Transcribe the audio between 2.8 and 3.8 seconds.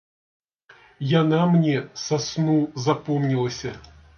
запомнілася.